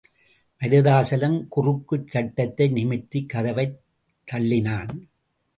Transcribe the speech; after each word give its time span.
மருதாசலம் 0.61 1.47
குறுக்குச் 1.55 2.07
சட்டத்தை 2.07 2.69
நிமிர்த்திக் 2.71 3.29
கதவைத் 3.29 3.79
தள்ளினான். 4.31 4.91